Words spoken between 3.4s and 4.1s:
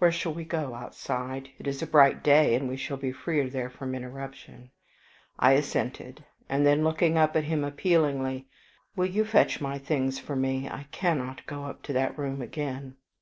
there from